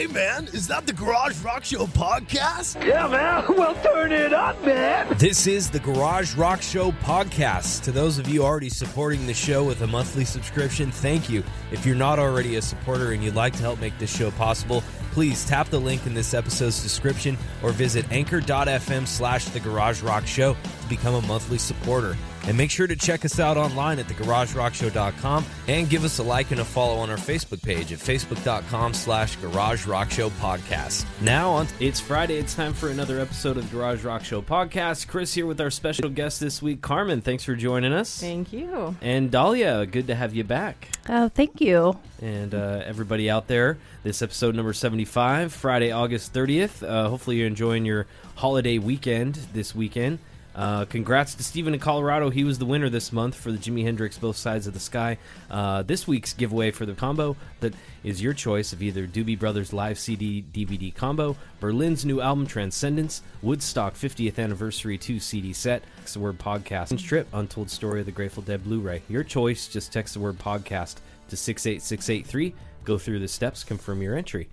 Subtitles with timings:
[0.00, 2.82] Hey, man, is that the Garage Rock Show podcast?
[2.82, 3.44] Yeah, man.
[3.54, 5.14] Well, turn it up, man.
[5.18, 7.82] This is the Garage Rock Show podcast.
[7.82, 11.44] To those of you already supporting the show with a monthly subscription, thank you.
[11.70, 14.82] If you're not already a supporter and you'd like to help make this show possible,
[15.12, 20.26] please tap the link in this episode's description or visit anchor.fm slash the Garage Rock
[20.26, 22.16] Show to become a monthly supporter.
[22.46, 26.50] And make sure to check us out online at thegaragerockshow.com and give us a like
[26.50, 31.04] and a follow on our Facebook page at facebook.com slash Garage Rock Show Podcast.
[31.20, 32.38] Now on It's Friday.
[32.38, 35.06] It's time for another episode of the Garage Rock Show podcast.
[35.06, 37.20] Chris here with our special guest this week, Carmen.
[37.20, 38.18] Thanks for joining us.
[38.20, 38.96] Thank you.
[39.02, 40.88] And Dahlia, good to have you back.
[41.08, 41.98] Oh, thank you.
[42.22, 46.86] And uh, everybody out there, this episode number 75, Friday, August 30th.
[46.88, 50.18] Uh, hopefully, you're enjoying your holiday weekend this weekend.
[50.54, 52.30] Uh, congrats to Steven in Colorado.
[52.30, 55.18] He was the winner this month for the Jimi Hendrix Both Sides of the Sky.
[55.50, 59.72] Uh, this week's giveaway for the combo that is your choice of either Doobie Brothers
[59.72, 66.14] live CD DVD combo, Berlin's new album Transcendence, Woodstock 50th Anniversary 2 CD set, text
[66.14, 69.02] the word podcast, trip, Untold Story of the Grateful Dead Blu ray.
[69.08, 70.96] Your choice, just text the word podcast
[71.28, 72.54] to 68683.
[72.84, 74.48] Go through the steps, confirm your entry.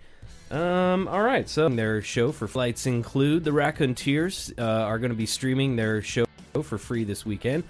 [0.50, 5.18] Um, all right, so their show for flights include the Raconteurs uh, are going to
[5.18, 6.26] be streaming their show
[6.64, 7.64] for free this weekend.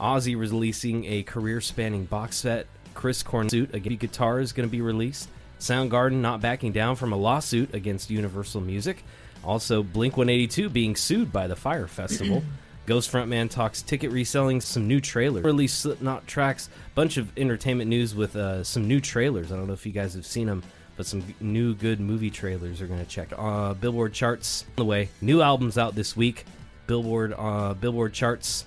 [0.00, 2.66] Ozzy releasing a career-spanning box set.
[2.94, 5.28] Chris Cornsuit, a guitar is going to be released.
[5.58, 9.04] Soundgarden not backing down from a lawsuit against Universal Music.
[9.44, 12.42] Also, Blink 182 being sued by the Fyre Festival.
[12.86, 15.44] Ghost frontman talks ticket reselling, some new trailers.
[15.44, 19.52] Release Slipknot tracks, bunch of entertainment news with uh, some new trailers.
[19.52, 20.62] I don't know if you guys have seen them,
[21.00, 23.32] but some new good movie trailers are going to check.
[23.34, 25.08] Uh, Billboard charts on the way.
[25.22, 26.44] New albums out this week.
[26.86, 28.66] Billboard uh, Billboard charts.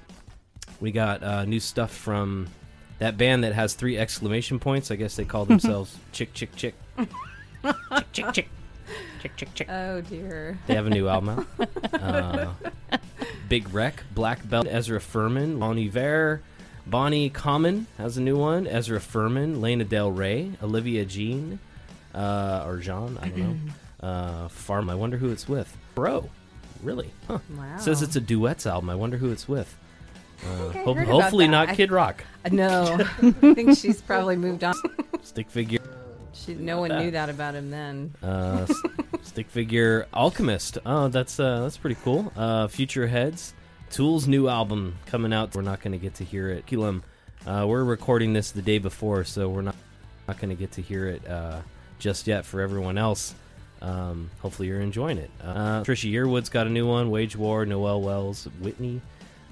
[0.80, 2.48] We got uh, new stuff from
[2.98, 4.90] that band that has three exclamation points.
[4.90, 6.74] I guess they call themselves Chick Chick Chick.
[6.98, 7.06] Chick
[8.14, 8.50] Chick Chick.
[9.22, 9.70] Chick Chick Chick.
[9.70, 10.58] Oh dear.
[10.66, 11.70] They have a new album out.
[11.94, 12.52] Uh,
[13.48, 16.42] Big Wreck, Black Belt, Ezra Furman, Bon Iver,
[16.88, 18.66] Bonnie Common has a new one.
[18.66, 21.60] Ezra Furman, Lana Del Rey, Olivia Jean,
[22.14, 23.56] uh, or Jean, I don't know.
[24.04, 24.90] Uh, Farm.
[24.90, 25.78] I wonder who it's with.
[25.96, 26.30] Bro,
[26.82, 27.14] really?
[27.30, 27.40] Huh.
[27.58, 27.78] Wow.
[27.78, 28.90] Says it's a duets album.
[28.90, 29.74] I wonder who it's with.
[30.46, 32.22] Uh, I hope- hopefully not I- Kid Rock.
[32.52, 34.74] No, I think she's probably moved on.
[35.22, 35.80] Stick figure.
[36.34, 38.14] She, no one knew that about him then.
[38.22, 38.66] Uh,
[39.22, 40.80] stick figure Alchemist.
[40.86, 42.34] Oh, that's uh, that's pretty cool.
[42.36, 43.54] Uh, Future Heads,
[43.90, 45.56] Tool's new album coming out.
[45.56, 46.66] We're not going to get to hear it.
[46.66, 47.04] Kilum,
[47.48, 49.76] uh, we're recording this the day before, so we're not
[50.28, 51.62] not going to get to hear it uh,
[52.04, 52.46] just yet.
[52.46, 53.34] For everyone else,
[53.82, 55.32] um, hopefully you're enjoying it.
[55.42, 57.10] Uh, Trisha Yearwood's got a new one.
[57.10, 59.02] Wage War, Noel Wells, Whitney.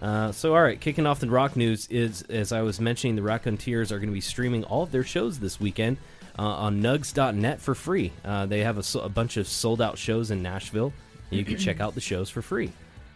[0.01, 3.21] Uh, so, all right, kicking off the rock news is, as I was mentioning, the
[3.21, 5.97] Raconteurs are going to be streaming all of their shows this weekend
[6.37, 8.11] uh, on nugs.net for free.
[8.25, 10.91] Uh, they have a, a bunch of sold out shows in Nashville.
[11.29, 12.73] You can check out the shows for free.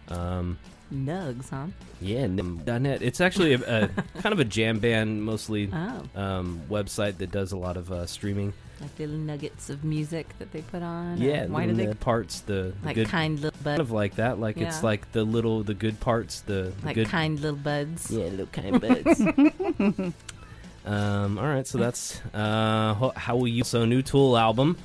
[0.07, 0.57] Um,
[0.93, 1.65] Nugs, huh?
[1.99, 3.01] yeah, net.
[3.01, 3.87] It's actually a, a
[4.21, 8.05] kind of a jam band, mostly Oh, um, website that does a lot of uh,
[8.05, 8.53] streaming.
[8.79, 11.17] like little nuggets of music that they put on.
[11.17, 13.79] Yeah, Why do the they parts the, the like good kind little kind buds?
[13.79, 14.39] of like that?
[14.39, 18.11] Like it's like the little the good parts, the, the Like good kind little buds.
[18.11, 19.21] Yeah, little kind buds.
[20.85, 23.63] um, all right, so that's uh, how will you?
[23.63, 24.77] So new Tool album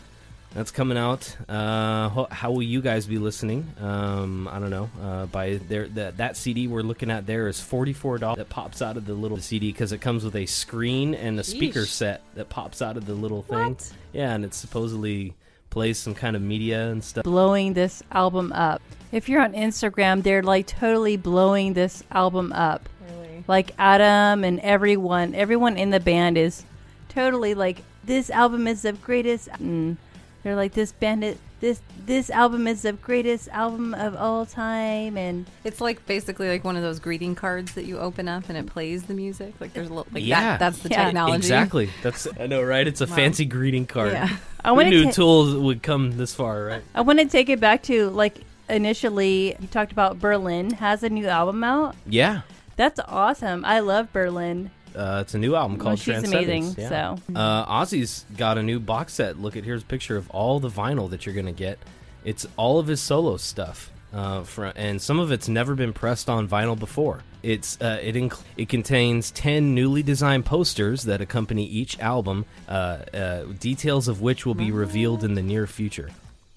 [0.55, 1.37] that's coming out.
[1.49, 3.67] Uh, ho- how will you guys be listening?
[3.81, 4.91] Um, I don't know.
[5.01, 8.39] Uh, by there, that that CD we're looking at there is forty four dollars.
[8.39, 11.45] That pops out of the little CD because it comes with a screen and a
[11.45, 13.71] speaker set that pops out of the little thing.
[13.71, 13.93] What?
[14.13, 15.35] Yeah, and it supposedly
[15.71, 17.25] plays some kind of media and stuff.
[17.25, 18.83] Blowing this album up.
[19.13, 22.89] If you're on Instagram, they're like totally blowing this album up.
[23.09, 23.45] Really?
[23.47, 26.65] Like Adam and everyone, everyone in the band is
[27.09, 29.49] totally like this album is the greatest.
[29.59, 29.97] And
[30.43, 35.19] they're like this band is this this album is the greatest album of all time.
[35.19, 38.57] And It's like basically like one of those greeting cards that you open up and
[38.57, 39.53] it plays the music.
[39.61, 40.41] Like there's a little like Yeah.
[40.57, 41.05] that, that's the Yeah.
[41.05, 41.37] technology.
[41.37, 41.91] Exactly.
[42.03, 42.87] That's I know, right?
[42.87, 43.15] It's a Wow.
[43.17, 44.13] fancy greeting card.
[44.13, 44.29] Yeah.
[44.65, 46.83] I want knew to tools would come this far, right?
[46.95, 48.39] I want to take it back to like
[48.71, 51.95] initially you talked about Berlin has a new album out.
[52.07, 52.41] Yeah.
[52.77, 53.65] That's awesome.
[53.67, 54.71] I love Berlin.
[54.95, 56.67] Uh, it's a new album Well, called she's Transcendence.
[56.77, 56.83] amazing.
[56.83, 56.89] Yeah.
[57.17, 59.41] So Uh, Ozzy's got a new box set.
[59.41, 61.79] Look at here's a picture of all the vinyl that you're gonna get.
[62.25, 66.29] It's all of his solo stuff, uh, fr- and some of it's never been pressed
[66.29, 67.23] on vinyl before.
[67.43, 72.73] It's uh, it inc- it contains ten newly designed posters that accompany each album, uh,
[73.15, 76.11] uh, details of which will be revealed in the near future.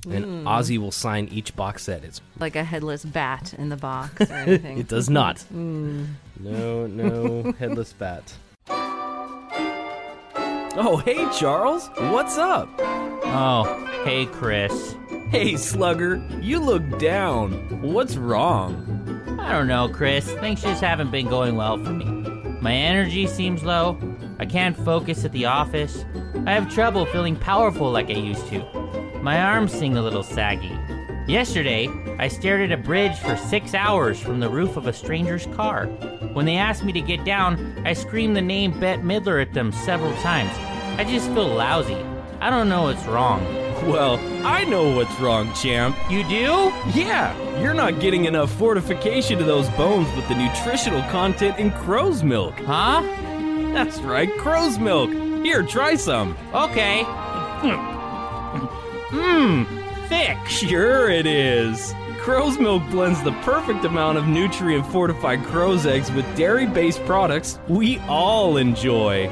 [0.10, 2.04] And Ozzy will sign each box set.
[2.04, 4.78] It's Like a headless bat in the box or anything.
[4.78, 5.38] it does not.
[5.54, 6.08] Mm.
[6.40, 8.34] No, no headless bat.
[10.76, 11.90] Oh, hey, Charles.
[11.98, 12.68] What's up?
[12.80, 14.96] Oh, Hey, Chris.
[15.30, 17.52] Hey, Slugger, you look down.
[17.82, 19.38] What's wrong?
[19.40, 20.30] I don't know, Chris.
[20.34, 22.06] Things just haven't been going well for me.
[22.62, 23.98] My energy seems low.
[24.40, 26.04] I can't focus at the office.
[26.46, 28.60] I have trouble feeling powerful like I used to.
[29.24, 30.78] My arms seem a little saggy.
[31.28, 31.90] Yesterday,
[32.20, 35.86] I stared at a bridge for six hours from the roof of a stranger's car.
[36.34, 39.72] When they asked me to get down, I screamed the name Bette Midler at them
[39.72, 40.52] several times.
[41.00, 41.96] I just feel lousy.
[42.42, 43.42] I don't know what's wrong.
[43.90, 45.96] Well, I know what's wrong, champ.
[46.12, 46.74] You do?
[46.94, 52.24] Yeah, you're not getting enough fortification to those bones with the nutritional content in crow's
[52.24, 52.56] milk.
[52.56, 53.02] Huh?
[53.72, 55.12] That's right, crow's milk.
[55.12, 56.36] Here, try some.
[56.54, 57.06] Okay.
[59.14, 59.68] Mmm,
[60.10, 60.38] thick.
[60.48, 61.94] Sure it is.
[62.20, 67.60] Crow's milk blends the perfect amount of nutrient fortified crow's eggs with dairy based products
[67.68, 69.30] we all enjoy.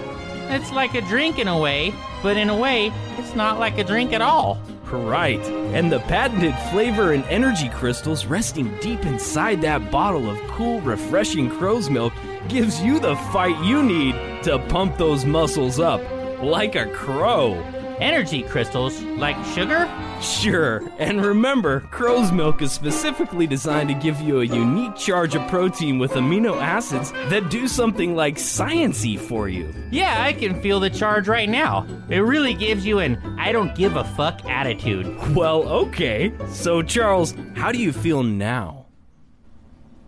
[0.49, 3.83] It's like a drink in a way, but in a way, it's not like a
[3.83, 4.61] drink at all.
[4.91, 5.39] Right.
[5.73, 11.49] And the patented flavor and energy crystals resting deep inside that bottle of cool, refreshing
[11.49, 12.13] crow's milk
[12.49, 14.13] gives you the fight you need
[14.43, 16.01] to pump those muscles up
[16.43, 17.63] like a crow.
[18.01, 19.87] Energy crystals, like sugar?
[20.21, 25.47] Sure, and remember, crow's milk is specifically designed to give you a unique charge of
[25.49, 29.71] protein with amino acids that do something like sciency for you.
[29.91, 31.85] Yeah, I can feel the charge right now.
[32.09, 35.35] It really gives you an I don't give a fuck attitude.
[35.35, 36.33] Well, okay.
[36.49, 38.87] So, Charles, how do you feel now?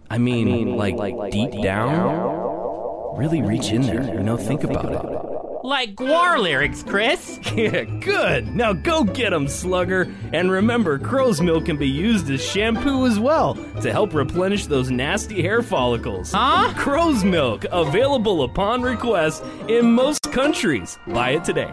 [0.09, 2.41] I mean, like, deep, down?
[3.17, 5.22] Really reach in there, you know, think about it.
[5.63, 7.39] Like Gwar lyrics, Chris.
[7.53, 8.55] Yeah, good.
[8.55, 10.13] Now go get get 'em, slugger.
[10.33, 14.91] And remember, crow's milk can be used as shampoo as well to help replenish those
[14.91, 16.33] nasty hair follicles.
[16.33, 16.73] Huh?
[16.75, 20.97] Crow's milk, available upon request in most countries.
[21.07, 21.71] Buy it today.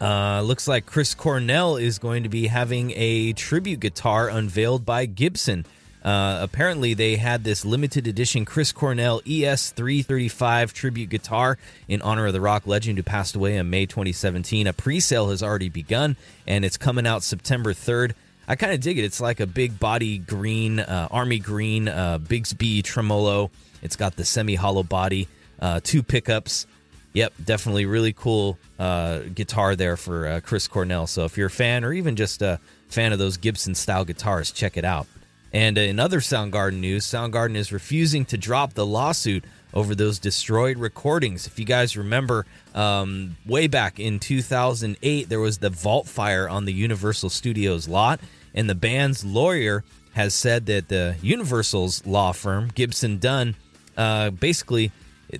[0.00, 5.06] Uh, looks like Chris Cornell is going to be having a tribute guitar unveiled by
[5.06, 5.64] Gibson.
[6.04, 11.56] Uh, apparently, they had this limited edition Chris Cornell ES335 tribute guitar
[11.88, 14.66] in honor of the rock legend who passed away in May 2017.
[14.66, 16.16] A pre sale has already begun,
[16.46, 18.12] and it's coming out September 3rd.
[18.46, 19.04] I kind of dig it.
[19.04, 23.50] It's like a big body green, uh, army green, uh, Bigsby tremolo.
[23.80, 25.26] It's got the semi hollow body,
[25.58, 26.66] uh, two pickups.
[27.14, 31.06] Yep, definitely really cool uh, guitar there for Chris Cornell.
[31.06, 32.58] So if you're a fan or even just a
[32.88, 35.06] fan of those Gibson style guitars, check it out.
[35.54, 40.78] And in other Soundgarden news, Soundgarden is refusing to drop the lawsuit over those destroyed
[40.78, 41.46] recordings.
[41.46, 46.64] If you guys remember, um, way back in 2008, there was the vault fire on
[46.64, 48.18] the Universal Studios lot,
[48.52, 49.84] and the band's lawyer
[50.14, 53.54] has said that the Universal's law firm, Gibson Dunn,
[53.96, 54.90] uh, basically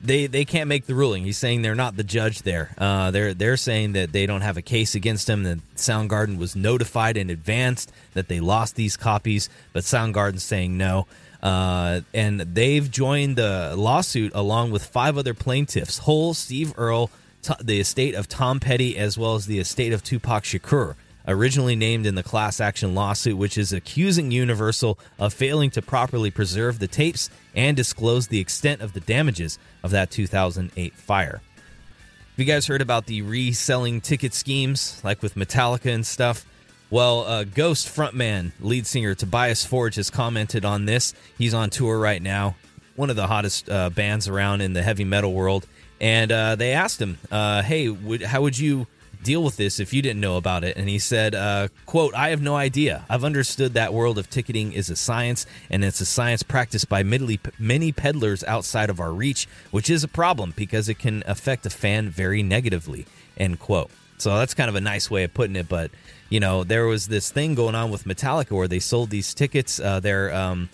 [0.02, 1.24] they they can't make the ruling.
[1.24, 2.74] He's saying they're not the judge there.
[2.78, 5.42] Uh, they're they're saying that they don't have a case against him.
[5.42, 11.06] That Soundgarden was notified in advance that they lost these copies, but Soundgarden's saying no.
[11.42, 17.10] Uh, and they've joined the lawsuit along with five other plaintiffs: Hole, Steve Earle,
[17.60, 20.94] the estate of Tom Petty, as well as the estate of Tupac Shakur
[21.26, 26.30] originally named in the class action lawsuit, which is accusing Universal of failing to properly
[26.30, 31.40] preserve the tapes and disclose the extent of the damages of that 2008 fire.
[32.34, 36.44] Have you guys heard about the reselling ticket schemes, like with Metallica and stuff?
[36.90, 41.14] Well, uh, Ghost frontman, lead singer Tobias Forge has commented on this.
[41.38, 42.56] He's on tour right now,
[42.96, 45.66] one of the hottest uh, bands around in the heavy metal world.
[46.00, 48.86] And uh, they asked him, uh, "Hey, would, how would you
[49.24, 52.28] deal with this if you didn't know about it?" And he said, uh, "Quote: I
[52.28, 53.04] have no idea.
[53.08, 57.02] I've understood that world of ticketing is a science, and it's a science practiced by
[57.02, 61.70] many, peddlers outside of our reach, which is a problem because it can affect a
[61.70, 63.90] fan very negatively." End quote.
[64.18, 65.90] So that's kind of a nice way of putting it, but
[66.30, 69.80] you know, there was this thing going on with Metallica where they sold these tickets.
[69.80, 70.68] Uh, their um,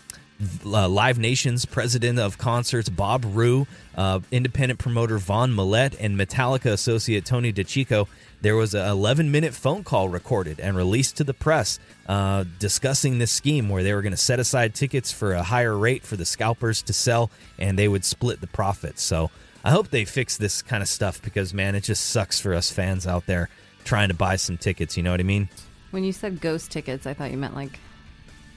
[0.64, 3.66] uh, Live Nation's president of concerts, Bob Roux,
[3.96, 8.08] uh, independent promoter Vaughn Millette, and Metallica associate Tony DiCioccio.
[8.42, 13.18] There was an 11 minute phone call recorded and released to the press uh, discussing
[13.18, 16.16] this scheme where they were going to set aside tickets for a higher rate for
[16.16, 19.02] the scalpers to sell and they would split the profits.
[19.02, 19.30] So
[19.62, 22.70] I hope they fix this kind of stuff because, man, it just sucks for us
[22.70, 23.50] fans out there
[23.84, 24.96] trying to buy some tickets.
[24.96, 25.48] You know what I mean?
[25.90, 27.78] When you said ghost tickets, I thought you meant like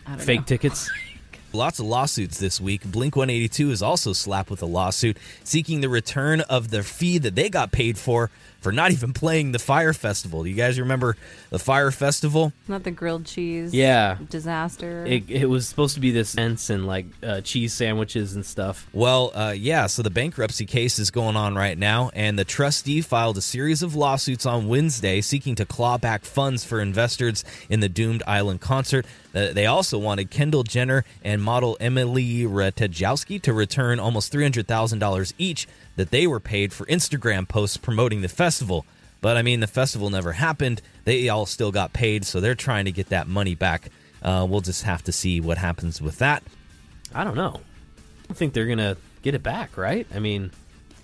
[0.06, 0.46] I don't Fake know.
[0.46, 0.90] tickets.
[1.56, 2.82] Lots of lawsuits this week.
[2.84, 7.36] Blink 182 is also slapped with a lawsuit seeking the return of the fee that
[7.36, 8.32] they got paid for
[8.64, 10.44] for not even playing the Fyre Festival.
[10.44, 11.18] Do you guys remember
[11.50, 12.54] the Fyre Festival?
[12.68, 13.74] Not the grilled cheese.
[13.74, 14.18] Yeah.
[14.30, 15.06] Disaster.
[15.06, 18.88] It, it was supposed to be this ents and like uh, cheese sandwiches and stuff.
[18.94, 23.02] Well, uh, yeah, so the bankruptcy case is going on right now, and the trustee
[23.02, 27.82] filed a series of lawsuits on Wednesday seeking to claw back funds for investors in
[27.82, 29.06] the doomed island concert.
[29.36, 35.68] Uh, they also wanted Kendall Jenner and model Emily Ratajkowski to return almost $300,000 each
[35.96, 38.86] that they were paid for Instagram posts promoting the festival.
[39.22, 40.82] But I mean, the festival never happened.
[41.06, 43.90] They all still got paid, so they're trying to get that money back.
[44.22, 46.44] Uh, we'll just have to see what happens with that.
[47.14, 47.60] I don't know.
[47.60, 50.08] I don't think they're gonna get it back, right?
[50.14, 50.52] I mean,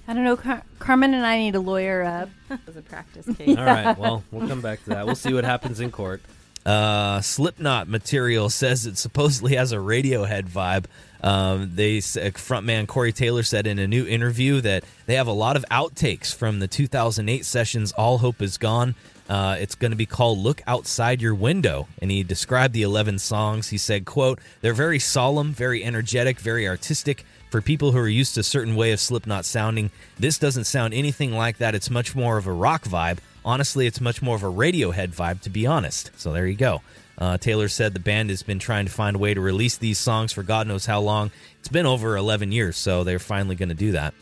[0.08, 0.36] I don't know.
[0.38, 2.30] Car- Carmen and I need a lawyer up.
[2.68, 3.58] as a practice case.
[3.58, 3.98] all right.
[3.98, 5.06] Well, we'll come back to that.
[5.06, 6.22] We'll see what happens in court.
[6.66, 10.86] Uh, Slipknot material says it supposedly has a Radiohead vibe.
[11.22, 15.34] Um, they uh, frontman Corey Taylor said in a new interview that they have a
[15.34, 17.92] lot of outtakes from the 2008 sessions.
[17.94, 18.96] All hope is gone.
[19.30, 23.20] Uh, it's going to be called "Look Outside Your Window," and he described the 11
[23.20, 23.70] songs.
[23.70, 28.36] He said, "quote They're very solemn, very energetic, very artistic." For people who are used
[28.36, 31.74] to a certain way of Slipknot sounding, this doesn't sound anything like that.
[31.74, 33.18] It's much more of a rock vibe.
[33.44, 36.12] Honestly, it's much more of a Radiohead vibe, to be honest.
[36.16, 36.82] So there you go.
[37.20, 39.98] Uh, Taylor said the band has been trying to find a way to release these
[39.98, 41.32] songs for God knows how long.
[41.60, 44.14] It's been over 11 years, so they're finally going to do that.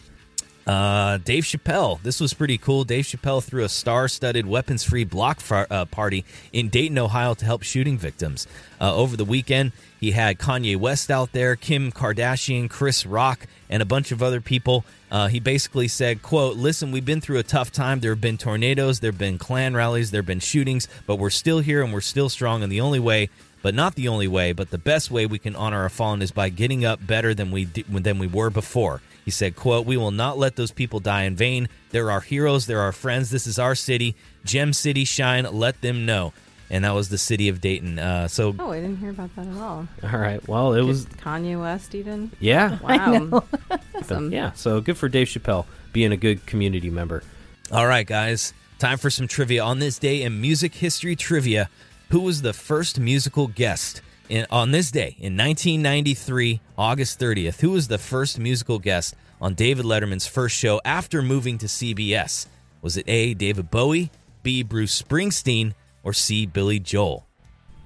[0.68, 2.02] Uh, Dave Chappelle.
[2.04, 2.84] This was pretty cool.
[2.84, 7.64] Dave Chappelle threw a star-studded weapons-free block far, uh, party in Dayton, Ohio, to help
[7.64, 8.48] shooting victims.
[8.82, 13.82] Uh, over the weekend, he had Kanye West out there, Kim Kardashian, Chris Rock, and
[13.82, 14.84] a bunch of other people.
[15.10, 18.02] Uh, he basically said, "quote Listen, we've been through a tough time.
[18.02, 21.30] There have been tornadoes, there have been Klan rallies, there have been shootings, but we're
[21.30, 22.62] still here and we're still strong.
[22.62, 23.30] And the only way."
[23.64, 26.32] But not the only way, but the best way we can honor our fallen is
[26.32, 29.02] by getting up better than we than we were before.
[29.28, 31.68] He said, quote, We will not let those people die in vain.
[31.90, 32.66] They're our heroes.
[32.66, 33.30] They're our friends.
[33.30, 34.16] This is our city.
[34.46, 35.44] Gem City shine.
[35.52, 36.32] Let them know.
[36.70, 38.00] And that was the city of Dayton.
[38.00, 39.86] Uh, so, Oh, I didn't hear about that at all.
[40.02, 40.48] All right.
[40.48, 42.32] Well, it was Kanye West even.
[42.40, 43.44] yeah, Wow.
[43.96, 44.32] awesome.
[44.40, 44.54] yeah.
[44.54, 47.22] So good for Dave Chappelle being a good community member.
[47.70, 49.62] all right, guys, time for some trivia.
[49.62, 51.70] On this day in music history trivia,
[52.12, 57.62] who was the first musical guest in, on this day in 1993, August 30th?
[57.62, 62.48] Who was the first musical guest on David Letterman's first show after moving to CBS?
[62.82, 64.12] Was it A, David Bowie,
[64.44, 67.26] B, Bruce Springsteen, or C, Billy Joel?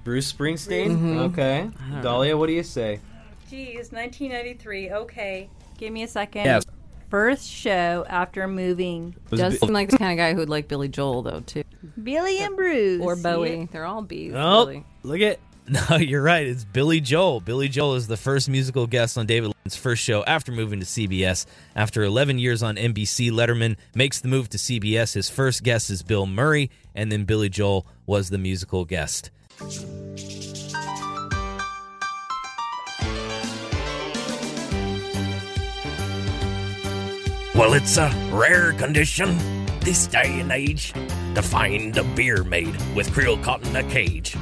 [0.04, 1.18] Bruce Springsteen.
[1.30, 1.70] Okay.
[2.02, 3.00] Dahlia, what do you say?
[3.48, 4.90] Geez, 1993.
[4.90, 5.50] Okay.
[5.78, 6.44] Give me a second.
[6.44, 6.64] Yes.
[7.10, 9.14] First show after moving.
[9.30, 11.62] Does Bi- seem like the kind of guy who'd like Billy Joel though too,
[12.02, 13.02] Billy and Bruce.
[13.02, 13.68] or Bowie.
[13.70, 14.32] They're all B's.
[14.34, 14.84] oh, really.
[15.02, 16.46] look at No, you're right.
[16.46, 17.40] It's Billy Joel.
[17.40, 20.86] Billy Joel is the first musical guest on David Letterman's first show after moving to
[20.86, 21.46] CBS.
[21.76, 25.14] After 11 years on NBC, Letterman makes the move to CBS.
[25.14, 29.30] His first guest is Bill Murray, and then Billy Joel was the musical guest.
[37.54, 39.38] Well, it's a rare condition
[39.80, 40.92] this day and age
[41.34, 44.36] to find a beer made with krill caught in a cage.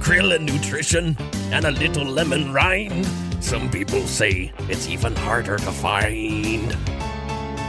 [0.00, 1.16] Krill and nutrition
[1.52, 3.06] and a little lemon rind.
[3.40, 6.76] Some people say it's even harder to find.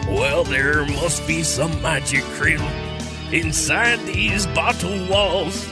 [0.07, 2.65] Well, there must be some magic krill
[3.31, 5.67] inside these bottle walls.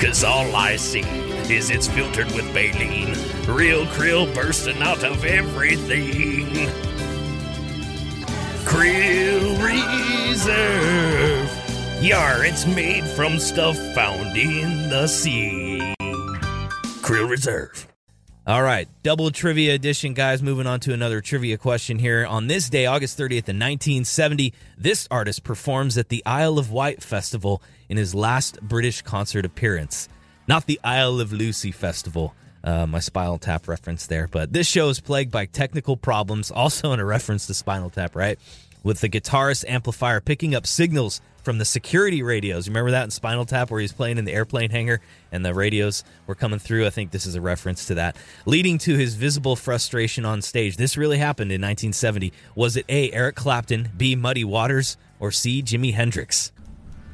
[0.00, 1.04] Cause all I see
[1.52, 3.12] is it's filtered with baleen.
[3.46, 6.46] Real krill bursting out of everything.
[8.64, 11.25] Krill Reserve.
[12.00, 15.94] Yar, it's made from stuff found in the sea.
[17.00, 17.88] Krill Reserve.
[18.46, 20.42] All right, double trivia edition, guys.
[20.42, 22.26] Moving on to another trivia question here.
[22.26, 27.02] On this day, August 30th, in 1970, this artist performs at the Isle of Wight
[27.02, 30.10] Festival in his last British concert appearance.
[30.46, 32.34] Not the Isle of Lucy Festival.
[32.62, 34.28] Uh, my Spinal Tap reference there.
[34.28, 38.14] But this show is plagued by technical problems, also in a reference to Spinal Tap,
[38.14, 38.38] right?
[38.82, 42.66] With the guitarist amplifier picking up signals from the security radios.
[42.66, 45.00] Remember that in Spinal Tap where he's playing in the airplane hangar
[45.30, 46.84] and the radios were coming through?
[46.84, 48.16] I think this is a reference to that.
[48.46, 50.76] Leading to his visible frustration on stage.
[50.76, 52.32] This really happened in 1970.
[52.56, 56.50] Was it A, Eric Clapton, B, Muddy Waters, or C, Jimi Hendrix?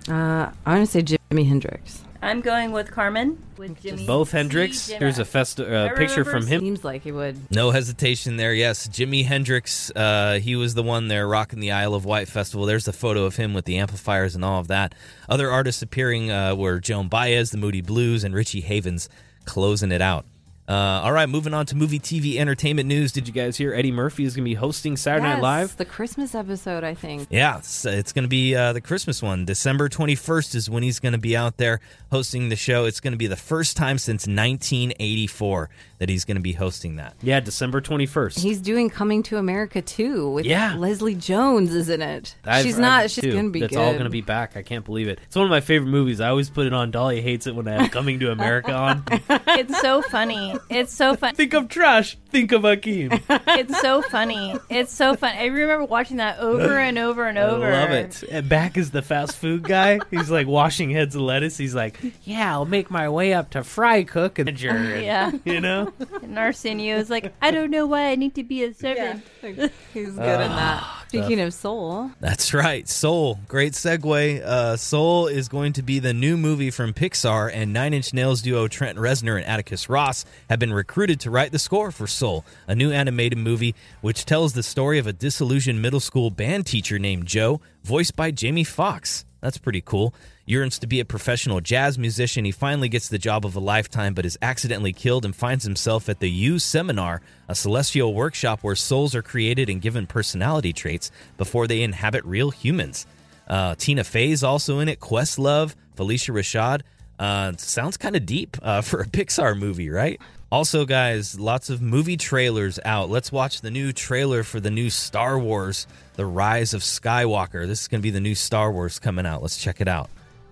[0.09, 2.03] Uh, I'm gonna say Jimi Hendrix.
[2.23, 3.43] I'm going with Carmen.
[3.59, 4.07] With Jimmy.
[4.07, 4.87] both Hendrix.
[4.87, 5.01] Jimmy.
[5.01, 6.61] Here's a fest- uh, picture from him.
[6.61, 7.51] Seems like he would.
[7.51, 8.55] No hesitation there.
[8.55, 9.91] Yes, Jimi Hendrix.
[9.91, 12.65] Uh, he was the one there rocking the Isle of Wight festival.
[12.65, 14.95] There's the photo of him with the amplifiers and all of that.
[15.29, 19.09] Other artists appearing uh, were Joan Baez, the Moody Blues, and Richie Havens
[19.45, 20.25] closing it out.
[20.69, 20.73] Uh,
[21.05, 23.11] all right, moving on to movie, TV, entertainment news.
[23.13, 25.43] Did Did you guys hear Eddie Murphy is going to be hosting Saturday Night Yes,
[25.43, 25.77] Live?
[25.77, 27.29] the Christmas episode, I think.
[27.31, 29.45] Yeah, it's, it's going to be uh, the Christmas one.
[29.45, 32.85] December 21st is when he's going to be out there hosting the show.
[32.87, 36.97] It's going to be the first time since 1984 that he's going to be hosting
[36.97, 37.15] that.
[37.23, 38.41] Yeah, December 21st.
[38.41, 40.75] He's doing Coming to America too with Yeah.
[40.77, 42.35] Leslie Jones, isn't it?
[42.45, 43.11] I've- she's I've- not.
[43.11, 43.79] She's gonna be That's good.
[43.83, 44.57] all gonna be back.
[44.57, 45.19] I can't believe it.
[45.27, 46.21] It's one of my favorite movies.
[46.21, 46.91] I always put it on.
[46.91, 49.05] Dolly hates it when I have Coming to America on.
[49.11, 50.52] It's so funny.
[50.71, 51.35] It's so fun.
[51.35, 52.17] think of trash.
[52.31, 53.21] Think of Akeem.
[53.59, 54.57] It's so funny.
[54.71, 55.35] It's so fun.
[55.37, 57.67] I remember watching that over and over and over.
[57.67, 58.23] I love it.
[58.31, 59.99] And back is the fast food guy.
[60.11, 61.57] He's like washing heads of lettuce.
[61.59, 65.33] He's like, "Yeah, I'll make my way up to fry cook and Yeah.
[65.45, 65.93] you know."
[66.23, 69.23] And Arsenio is like, I don't know why I need to be a servant.
[69.43, 69.57] He's
[69.93, 70.81] good in that.
[70.83, 72.89] Ah, Speaking of soul, That's right.
[72.89, 73.39] Soul.
[73.47, 74.41] Great segue.
[74.41, 78.41] Uh, Soul is going to be the new movie from Pixar, and Nine Inch Nails
[78.41, 82.47] duo Trent Reznor and Atticus Ross have been recruited to write the score for Soul,
[82.67, 86.99] a new animated movie which tells the story of a disillusioned middle school band teacher
[86.99, 89.27] named Joe, voiced by Jamie Foxx.
[89.43, 90.15] That's pretty cool.
[90.47, 92.45] Yearns to be a professional jazz musician.
[92.45, 96.09] He finally gets the job of a lifetime, but is accidentally killed and finds himself
[96.09, 101.11] at the U Seminar, a celestial workshop where souls are created and given personality traits
[101.37, 103.05] before they inhabit real humans.
[103.49, 105.01] Uh, Tina Fey's also in it.
[105.01, 106.83] Questlove, Phylicia Rashad.
[107.19, 110.21] Uh, sounds kind of deep uh, for a Pixar movie, right?
[110.53, 113.09] Also, guys, lots of movie trailers out.
[113.09, 117.67] Let's watch the new trailer for the new Star Wars, The Rise of Skywalker.
[117.67, 119.41] This is going to be the new Star Wars coming out.
[119.41, 120.11] Let's check it out.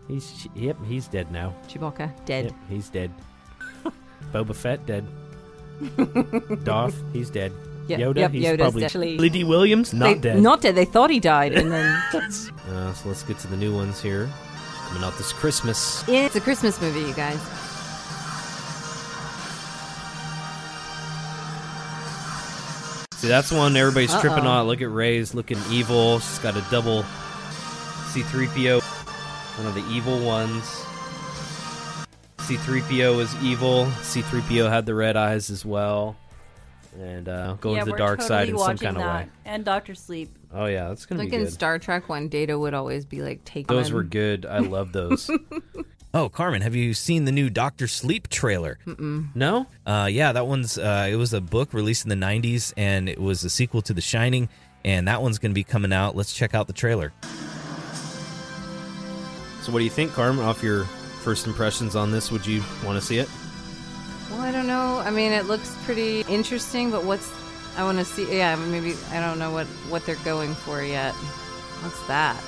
[0.08, 1.54] He's yep, he's dead now.
[1.68, 2.46] Chewbacca dead.
[2.46, 3.12] Yep, he's dead.
[4.32, 5.06] Boba Fett dead.
[6.64, 7.52] Darth, he's dead.
[7.88, 8.92] Yep, Yoda, yep, he's Yoda's probably dead.
[9.18, 10.42] Billy Dee Williams, not They- dead.
[10.42, 10.76] Not dead.
[10.76, 14.30] They thought he died, and then Uh, so let's get to the new ones here.
[14.88, 16.02] Coming out this Christmas.
[16.08, 17.38] it's a Christmas movie, you guys.
[23.20, 24.60] See, that's one everybody's tripping Uh-oh.
[24.60, 24.66] on.
[24.66, 26.20] Look at Rey's looking evil.
[26.20, 27.02] She's got a double
[28.12, 28.80] C3PO,
[29.58, 30.64] one of the evil ones.
[32.38, 33.84] C3PO is evil.
[34.00, 36.16] C3PO had the red eyes as well.
[36.98, 39.26] And uh, going yeah, to the dark totally side in some kind of that.
[39.26, 39.30] way.
[39.44, 40.34] And Doctor Sleep.
[40.54, 41.50] Oh, yeah, that's going to Like be in.
[41.50, 43.66] Star Trek, when Data would always be like taking.
[43.76, 44.46] Those were good.
[44.46, 45.30] I love those.
[46.12, 48.78] Oh, Carmen, have you seen the new Doctor Sleep trailer?
[49.34, 49.66] no?
[49.86, 53.20] Uh, yeah, that one's uh, it was a book released in the '90s, and it
[53.20, 54.48] was a sequel to The Shining,
[54.84, 56.16] and that one's going to be coming out.
[56.16, 57.12] Let's check out the trailer.
[59.62, 60.84] So, what do you think, Carmen, off your
[61.22, 62.32] first impressions on this?
[62.32, 63.28] Would you want to see it?
[64.30, 64.98] Well, I don't know.
[64.98, 67.30] I mean, it looks pretty interesting, but what's
[67.76, 68.36] I want to see?
[68.36, 71.14] Yeah, maybe I don't know what what they're going for yet.
[71.14, 72.42] What's that?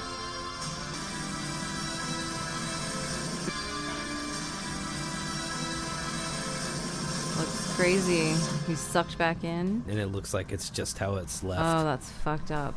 [7.83, 8.29] Crazy.
[8.69, 9.83] He's sucked back in.
[9.89, 11.63] And it looks like it's just how it's left.
[11.65, 12.77] Oh, that's fucked up.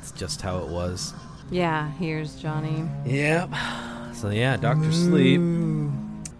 [0.00, 1.14] it's just how it was.
[1.52, 2.84] Yeah, here's Johnny.
[3.04, 3.50] Yep.
[4.12, 5.40] So yeah, Doctor Sleep,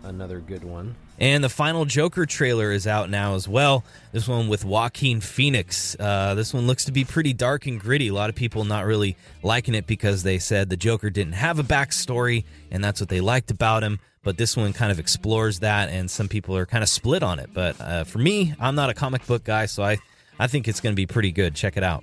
[0.03, 0.97] another good one.
[1.21, 3.85] And the final Joker trailer is out now as well.
[4.11, 5.95] This one with Joaquin Phoenix.
[6.01, 8.09] Uh, this one looks to be pretty dark and gritty.
[8.09, 11.61] A lot of people not really liking it because they said the Joker didn't have
[11.61, 14.01] a backstory, and that's what they liked about him.
[14.27, 17.39] But this one kind of explores that, and some people are kind of split on
[17.39, 17.51] it.
[17.55, 19.99] But uh, for me, I'm not a comic book guy, so I,
[20.37, 21.55] I think it's going to be pretty good.
[21.55, 22.03] Check it out.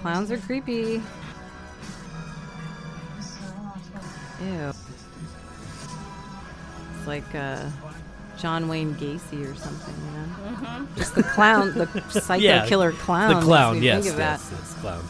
[0.00, 1.02] Clowns are creepy.
[4.40, 4.72] Ew.
[6.98, 7.68] It's like uh,
[8.38, 10.12] John Wayne Gacy or something, you
[10.62, 10.86] know?
[10.96, 13.34] Just the clown, the psycho Yeah, killer clown.
[13.34, 14.38] the clown, yes, Think of that.
[14.38, 15.04] yes, yes, clown.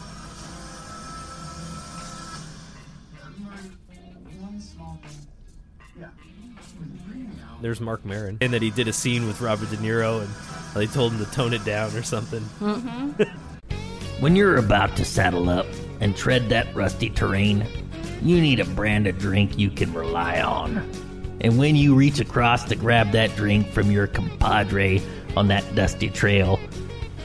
[7.65, 10.29] There's Marc Maron, and that he did a scene with Robert De Niro, and
[10.75, 12.41] they told him to tone it down or something.
[12.59, 13.23] Mm-hmm.
[14.19, 15.65] When you're about to saddle up
[15.99, 17.65] and tread that rusty terrain,
[18.21, 20.87] you need a brand of drink you can rely on.
[21.41, 25.01] And when you reach across to grab that drink from your compadre
[25.35, 26.59] on that dusty trail,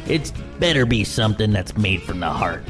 [0.06, 2.66] it's better be something that's made from the heart.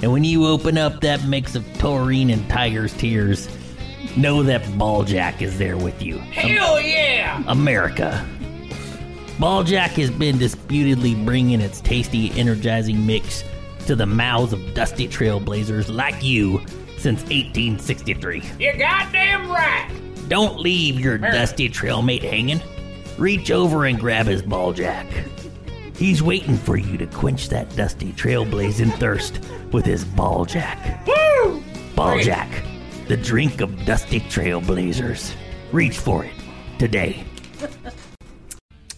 [0.00, 3.47] And when you open up that mix of taurine and tiger's tears,
[4.18, 6.18] know that Balljack is there with you.
[6.18, 7.42] Hell yeah!
[7.46, 8.26] America.
[9.38, 13.44] Balljack has been disputedly bringing its tasty, energizing mix
[13.86, 16.58] to the mouths of dusty trailblazers like you
[16.98, 18.42] since 1863.
[18.58, 19.88] You goddamn right.
[20.28, 22.60] Don't leave your dusty trailmate hanging.
[23.16, 25.06] Reach over and grab his Balljack.
[25.96, 29.40] He's waiting for you to quench that dusty trailblazing thirst
[29.72, 31.06] with his Balljack.
[31.06, 31.62] Woo!
[31.94, 32.48] Balljack,
[33.08, 35.34] The drink of dusty trailblazers.
[35.72, 36.34] Reach for it
[36.78, 37.24] today.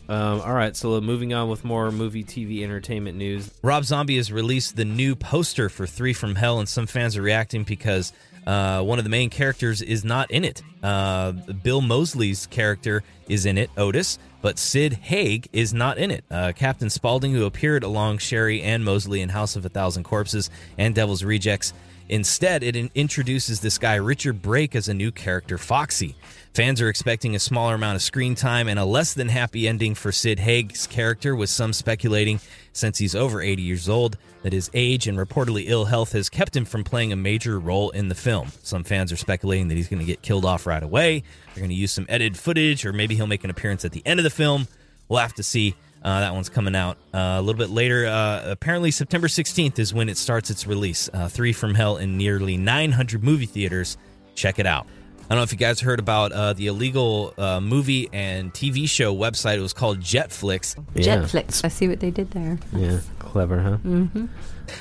[0.09, 3.49] Um, all right, so moving on with more movie, TV, entertainment news.
[3.63, 7.23] Rob Zombie has released the new poster for Three from Hell, and some fans are
[7.23, 8.13] reacting because
[8.49, 10.61] uh, one of the main characters is not in it.
[10.83, 16.25] Uh, Bill Moseley's character is in it, Otis, but Sid Haig is not in it.
[16.29, 20.51] Uh, Captain Spaulding, who appeared along Sheri and Moseley in House of a Thousand Corpses
[20.77, 21.73] and Devil's Rejects,
[22.11, 26.17] Instead, it introduces this guy, Richard Brake, as a new character, Foxy.
[26.53, 29.95] Fans are expecting a smaller amount of screen time and a less than happy ending
[29.95, 32.41] for Sid Haig's character, with some speculating,
[32.73, 36.57] since he's over 80 years old, that his age and reportedly ill health has kept
[36.57, 38.51] him from playing a major role in the film.
[38.65, 41.23] Some fans are speculating that he's going to get killed off right away.
[41.55, 44.03] They're going to use some edited footage, or maybe he'll make an appearance at the
[44.05, 44.67] end of the film.
[45.09, 45.77] We'll have to see.
[46.03, 48.07] Uh, that one's coming out uh, a little bit later.
[48.07, 51.11] Uh, apparently, September 16th is when it starts its release.
[51.13, 53.99] Uh, Three from Hell in nearly 900 movie theaters.
[54.35, 54.87] Check it out.
[55.31, 58.89] I don't know if you guys heard about uh, the illegal uh, movie and TV
[58.89, 59.59] show website.
[59.59, 60.77] It was called Jetflix.
[60.95, 61.19] Yeah.
[61.19, 61.65] Jetflix.
[61.65, 62.59] I see what they did there.
[62.75, 63.77] Yeah, clever, huh?
[63.85, 64.27] Mm-hmm.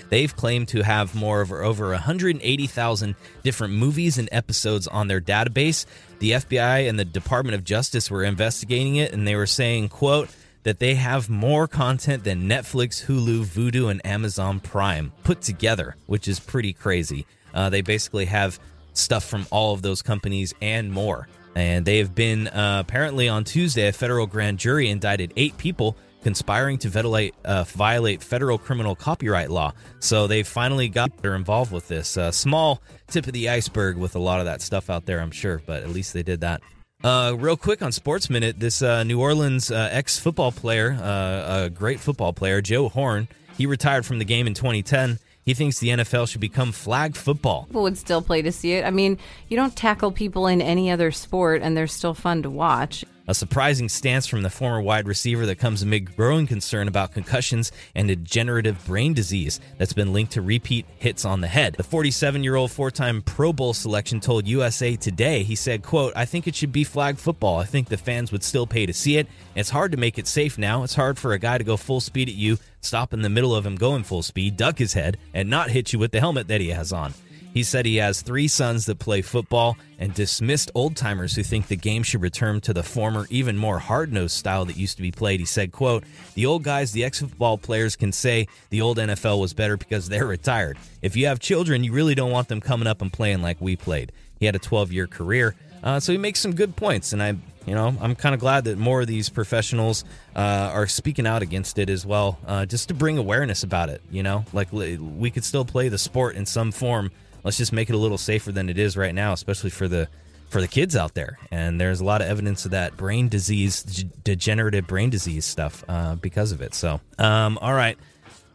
[0.10, 5.86] They've claimed to have more over over 180,000 different movies and episodes on their database.
[6.18, 10.30] The FBI and the Department of Justice were investigating it, and they were saying, "quote."
[10.64, 16.28] That they have more content than Netflix, Hulu, Vudu, and Amazon Prime put together, which
[16.28, 17.26] is pretty crazy.
[17.54, 18.60] Uh, they basically have
[18.94, 21.28] stuff from all of those companies and more.
[21.56, 25.98] And they have been uh, apparently on Tuesday, a federal grand jury indicted eight people
[26.22, 29.74] conspiring to violate, uh, violate federal criminal copyright law.
[30.00, 32.18] So they finally got they're involved with this.
[32.18, 35.32] Uh, small tip of the iceberg with a lot of that stuff out there, I'm
[35.32, 36.62] sure, but at least they did that.
[37.02, 41.64] Uh, real quick on Sports Minute, this uh, New Orleans uh, ex football player, uh,
[41.66, 45.18] a great football player, Joe Horn, he retired from the game in 2010.
[45.46, 47.66] He thinks the NFL should become flag football.
[47.68, 48.86] People would still play to see it.
[48.86, 52.50] I mean, you don't tackle people in any other sport, and they're still fun to
[52.50, 53.06] watch.
[53.30, 57.72] A surprising stance from the former wide receiver that comes amid growing concern about concussions
[57.94, 61.76] and degenerative brain disease that's been linked to repeat hits on the head.
[61.76, 66.56] The 47-year-old four-time Pro Bowl selection told USA Today, he said, quote, I think it
[66.56, 67.60] should be flag football.
[67.60, 69.28] I think the fans would still pay to see it.
[69.54, 70.82] It's hard to make it safe now.
[70.82, 73.54] It's hard for a guy to go full speed at you, stop in the middle
[73.54, 76.48] of him going full speed, duck his head, and not hit you with the helmet
[76.48, 77.14] that he has on.
[77.54, 81.68] He said he has three sons that play football and dismissed old timers who think
[81.68, 85.02] the game should return to the former, even more hard nosed style that used to
[85.02, 85.40] be played.
[85.40, 86.04] He said, quote,
[86.36, 90.10] The old guys, the ex football players can say the old NFL was better because
[90.10, 90.78] they're retired.
[91.02, 93.76] If you have children, you really don't want them coming up and playing like we
[93.76, 94.12] played.
[94.40, 95.56] He had a 12 year career.
[95.82, 97.30] Uh, so he makes some good points, and I,
[97.66, 100.04] you know, I'm kind of glad that more of these professionals
[100.36, 100.40] uh,
[100.74, 104.02] are speaking out against it as well, uh, just to bring awareness about it.
[104.12, 107.12] You know, like we could still play the sport in some form
[107.44, 110.08] let's just make it a little safer than it is right now, especially for the
[110.50, 111.38] for the kids out there.
[111.52, 115.84] And there's a lot of evidence of that brain disease, d- degenerative brain disease stuff
[115.88, 116.74] uh, because of it.
[116.74, 117.98] So, um, all right.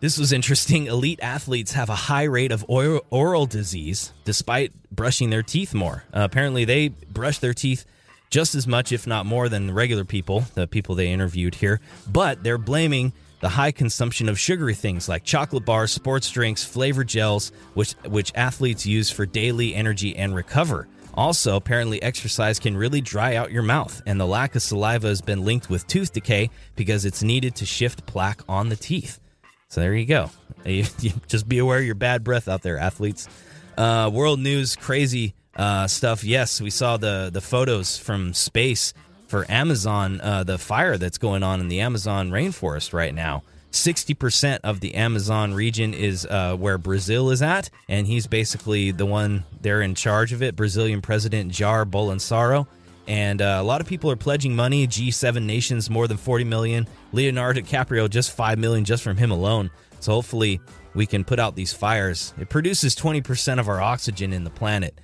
[0.00, 0.86] This was interesting.
[0.86, 6.04] Elite athletes have a high rate of oral, oral disease despite brushing their teeth more.
[6.12, 7.86] Uh, apparently, they brush their teeth
[8.28, 11.80] just as much, if not more, than regular people, the people they interviewed here.
[12.06, 13.12] But they're blaming
[13.44, 18.32] the high consumption of sugary things like chocolate bars, sports drinks, flavored gels, which which
[18.34, 20.88] athletes use for daily energy and recover.
[21.12, 25.20] Also, apparently exercise can really dry out your mouth, and the lack of saliva has
[25.20, 29.20] been linked with tooth decay because it's needed to shift plaque on the teeth.
[29.68, 30.30] So there you go.
[31.26, 33.28] Just be aware of your bad breath out there, athletes.
[33.76, 36.24] Uh, world news, crazy uh, stuff.
[36.24, 38.94] Yes, we saw the the photos from space
[39.34, 43.42] for Amazon, uh, the fire that's going on in the Amazon rainforest right now.
[43.72, 49.04] 60% of the Amazon region is uh, where Brazil is at, and he's basically the
[49.04, 52.68] one they're in charge of it, Brazilian President Jair Bolsonaro.
[53.08, 54.86] And uh, a lot of people are pledging money.
[54.86, 56.86] G7 nations more than 40 million.
[57.10, 59.68] Leonardo DiCaprio just 5 million just from him alone.
[59.98, 60.60] So hopefully
[60.94, 62.34] we can put out these fires.
[62.38, 64.96] It produces 20% of our oxygen in the planet.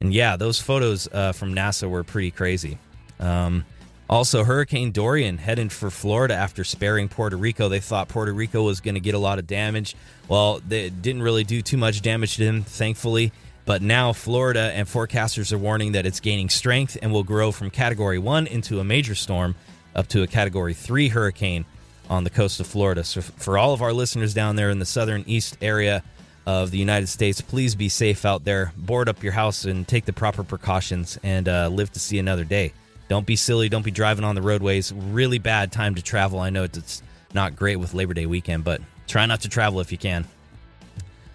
[0.00, 2.78] And yeah, those photos uh, from NASA were pretty crazy.
[3.20, 3.64] Um,
[4.08, 7.68] also, Hurricane Dorian heading for Florida after sparing Puerto Rico.
[7.68, 9.96] They thought Puerto Rico was going to get a lot of damage.
[10.28, 13.32] Well, they didn't really do too much damage to them, thankfully.
[13.64, 17.70] But now Florida and forecasters are warning that it's gaining strength and will grow from
[17.70, 19.54] Category 1 into a major storm
[19.94, 21.64] up to a Category 3 hurricane
[22.10, 23.04] on the coast of Florida.
[23.04, 26.02] So, for all of our listeners down there in the southern east area
[26.46, 28.74] of the United States, please be safe out there.
[28.76, 32.44] Board up your house and take the proper precautions and uh, live to see another
[32.44, 32.74] day.
[33.08, 33.68] Don't be silly.
[33.68, 34.92] Don't be driving on the roadways.
[34.92, 36.40] Really bad time to travel.
[36.40, 39.92] I know it's not great with Labor Day weekend, but try not to travel if
[39.92, 40.24] you can.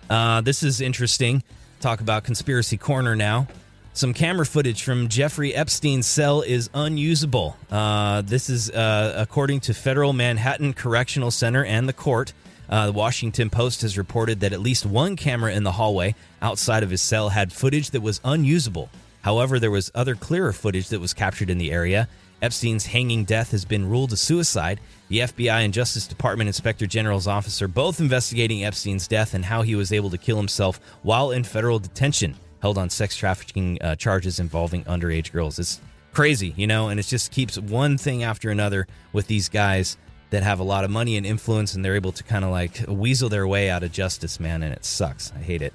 [0.10, 1.43] Uh, this is interesting.
[1.79, 3.47] Talk about Conspiracy Corner now.
[3.93, 7.58] Some camera footage from Jeffrey Epstein's cell is unusable.
[7.69, 12.34] Uh, this is uh, according to Federal Manhattan Correctional Center and the court.
[12.69, 16.84] Uh, the Washington Post has reported that at least one camera in the hallway outside
[16.84, 18.89] of his cell had footage that was unusable.
[19.21, 22.08] However, there was other clearer footage that was captured in the area.
[22.41, 24.79] Epstein's hanging death has been ruled a suicide.
[25.10, 29.62] The FBI and Justice Department Inspector General's office are both investigating Epstein's death and how
[29.62, 33.95] he was able to kill himself while in federal detention, held on sex trafficking uh,
[33.95, 35.60] charges involving underage girls.
[35.60, 35.82] It's
[36.13, 39.97] crazy, you know, and it just keeps one thing after another with these guys
[40.29, 42.86] that have a lot of money and influence and they're able to kind of like
[42.88, 45.34] weasel their way out of justice, man, and it sucks.
[45.36, 45.73] I hate it.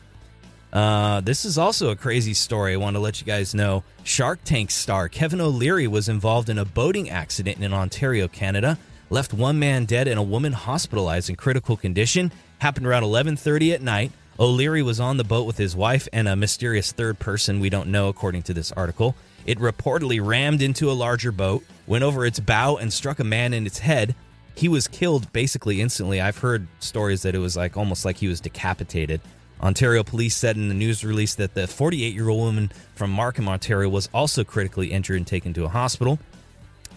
[0.75, 2.75] Uh, this is also a crazy story.
[2.75, 3.85] I want to let you guys know.
[4.03, 8.77] Shark Tank star Kevin O'Leary was involved in a boating accident in Ontario, Canada.
[9.09, 12.33] Left one man dead and a woman hospitalized in critical condition.
[12.59, 14.11] Happened around 11:30 at night.
[14.41, 17.89] O'Leary was on the boat with his wife and a mysterious third person we don't
[17.89, 19.15] know, according to this article.
[19.47, 23.55] It reportedly rammed into a larger boat, went over its bow, and struck a man
[23.55, 24.17] in its head.
[24.57, 26.21] He was killed basically instantly.
[26.21, 29.21] I've heard stories that it was like almost like he was decapitated.
[29.65, 33.49] Ontario police said in the news release that the 48 year old woman from Markham,
[33.49, 36.19] Ontario, was also critically injured and taken to a hospital.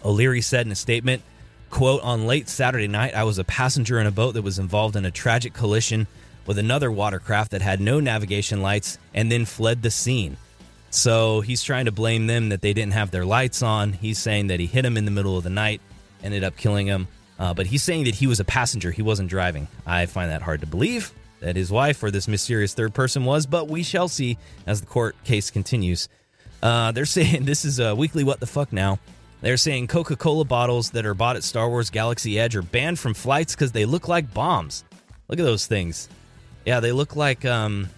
[0.04, 1.22] O'Leary said in a statement,
[1.70, 4.98] quote, on late Saturday night, I was a passenger in a boat that was involved
[4.98, 6.08] in a tragic collision
[6.46, 10.36] with another watercraft that had no navigation lights and then fled the scene.
[10.90, 13.94] So he's trying to blame them that they didn't have their lights on.
[13.94, 15.80] He's saying that he hit him in the middle of the night,
[16.22, 17.08] ended up killing him.
[17.40, 19.70] Uh, but he's saying that he was a passenger, he wasn't driving.
[19.86, 23.46] I find that hard to believe that his wife or this mysterious third person was,
[23.46, 26.10] but we shall see as the court case continues.
[26.62, 29.00] Uh, they're saying this is a weekly what the fuck now.
[29.42, 32.98] They're saying Coca Cola bottles that are bought at Star Wars Galaxy Edge are banned
[32.98, 34.84] from flights because they look like bombs.
[35.28, 36.10] Look at those things.
[36.66, 37.90] Yeah, they look like um,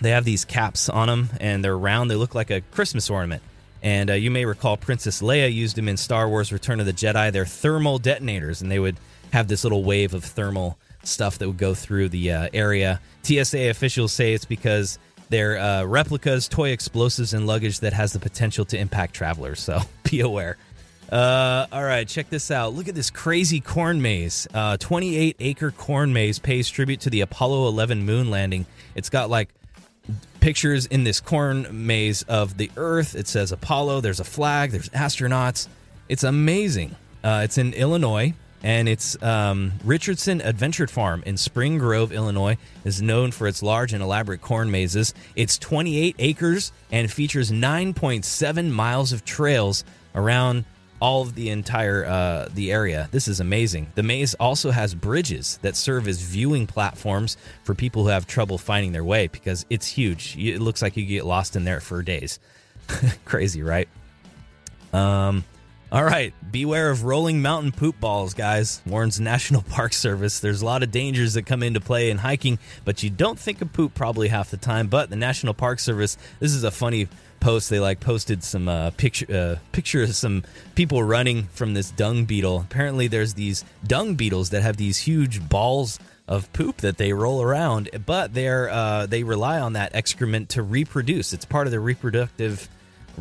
[0.00, 2.10] they have these caps on them and they're round.
[2.10, 3.42] They look like a Christmas ornament.
[3.82, 6.92] And uh, you may recall Princess Leia used them in Star Wars Return of the
[6.92, 7.32] Jedi.
[7.32, 8.96] They're thermal detonators, and they would
[9.32, 13.00] have this little wave of thermal stuff that would go through the uh, area.
[13.22, 18.18] TSA officials say it's because they're uh, replicas, toy explosives, and luggage that has the
[18.18, 19.60] potential to impact travelers.
[19.60, 20.56] So be aware.
[21.10, 22.72] Uh, all right, check this out.
[22.74, 24.46] Look at this crazy corn maze.
[24.54, 28.64] Uh, 28 acre corn maze pays tribute to the Apollo 11 moon landing.
[28.94, 29.48] It's got like
[30.40, 33.16] pictures in this corn maze of the Earth.
[33.16, 34.02] It says Apollo.
[34.02, 34.70] There's a flag.
[34.70, 35.66] There's astronauts.
[36.08, 36.94] It's amazing.
[37.22, 42.58] Uh, it's in Illinois, and it's um, Richardson Adventure Farm in Spring Grove, Illinois.
[42.84, 45.14] is known for its large and elaborate corn mazes.
[45.34, 50.64] It's 28 acres and features 9.7 miles of trails around
[51.00, 53.08] all of the entire uh, the area.
[53.10, 53.90] This is amazing.
[53.94, 58.58] The maze also has bridges that serve as viewing platforms for people who have trouble
[58.58, 60.36] finding their way because it's huge.
[60.36, 62.38] It looks like you get lost in there for days.
[63.24, 63.88] Crazy, right?
[64.92, 65.44] Um,
[65.92, 66.32] all right.
[66.52, 68.80] Beware of rolling mountain poop balls, guys.
[68.86, 70.38] Warns National Park Service.
[70.38, 73.60] There's a lot of dangers that come into play in hiking, but you don't think
[73.60, 74.86] of poop probably half the time.
[74.86, 77.08] But the National Park Service, this is a funny
[77.40, 77.70] post.
[77.70, 80.44] They like posted some uh, picture uh, picture of some
[80.76, 82.60] people running from this dung beetle.
[82.60, 85.98] Apparently, there's these dung beetles that have these huge balls
[86.28, 90.62] of poop that they roll around, but they're uh, they rely on that excrement to
[90.62, 91.32] reproduce.
[91.32, 92.68] It's part of their reproductive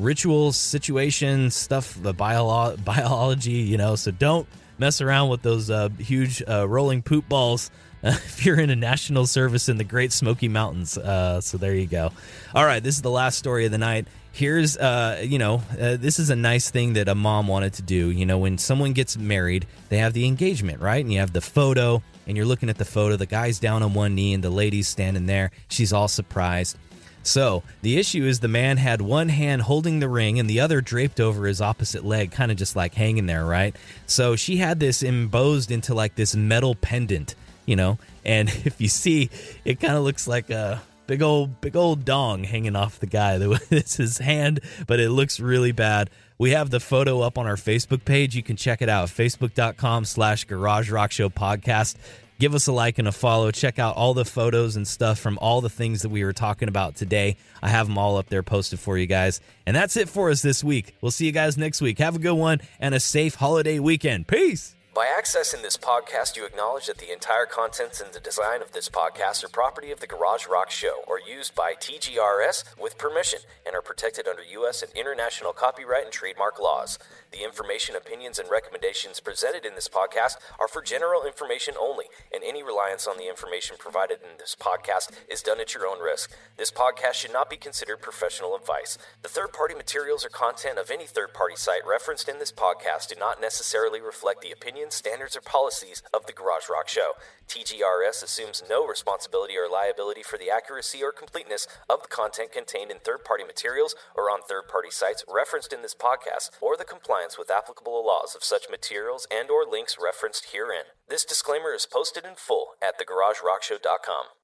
[0.04, 3.96] rituals, situations, stuff, the bio- biology, you know.
[3.96, 7.70] So don't mess around with those uh, huge uh, rolling poop balls
[8.04, 10.98] if you're in a national service in the Great Smoky Mountains.
[10.98, 12.12] Uh, so there you go.
[12.56, 14.08] All right, this is the last story of the night.
[14.32, 17.82] Here's, uh, you know, uh, this is a nice thing that a mom wanted to
[17.82, 18.10] do.
[18.12, 21.04] You know, when someone gets married, they have the engagement, right?
[21.04, 23.18] And you have the photo, and you're looking at the photo.
[23.18, 25.52] The guy's down on one knee, and the lady's standing there.
[25.68, 26.78] She's all surprised.
[27.24, 30.82] So the issue is the man had one hand holding the ring and the other
[30.82, 33.76] draped over his opposite leg, kind of just like hanging there, right?
[34.08, 37.36] So she had this embossed into like this metal pendant
[37.70, 38.00] you know.
[38.26, 39.30] And if you see,
[39.64, 43.38] it kind of looks like a big old big old dong hanging off the guy.
[43.70, 46.10] It's his hand, but it looks really bad.
[46.38, 48.36] We have the photo up on our Facebook page.
[48.36, 49.10] You can check it out.
[49.10, 51.96] Facebook.com slash Garage Rock Show Podcast.
[52.40, 53.52] Give us a like and a follow.
[53.52, 56.70] Check out all the photos and stuff from all the things that we were talking
[56.70, 57.36] about today.
[57.62, 59.42] I have them all up there posted for you guys.
[59.66, 60.96] And that's it for us this week.
[61.02, 62.00] We'll see you guys next week.
[62.00, 64.28] Have a good one and a safe holiday weekend.
[64.28, 64.74] Peace.
[65.00, 68.90] By accessing this podcast, you acknowledge that the entire contents and the design of this
[68.90, 73.78] podcast are property of the Garage Rock Show or used by TGRS with permission and
[73.78, 74.84] are protected under U.S.
[74.84, 77.00] and international copyright and trademark laws.
[77.32, 82.44] The information, opinions, and recommendations presented in this podcast are for general information only, and
[82.44, 86.36] any reliance on the information provided in this podcast is done at your own risk.
[86.58, 88.98] This podcast should not be considered professional advice.
[89.22, 93.08] The third party materials or content of any third party site referenced in this podcast
[93.08, 94.52] do not necessarily reflect the
[94.92, 97.12] standards, or policies of the Garage Rock Show.
[97.48, 102.92] TGRS assumes no responsibility or liability for the accuracy or completeness of the content contained
[102.92, 106.84] in third party materials or on third party sites referenced in this podcast or the
[106.84, 110.94] compliance with applicable laws of such materials and or links referenced herein.
[111.08, 114.39] This disclaimer is posted in full at thegaragerockshow.com.